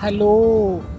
[0.00, 0.95] hello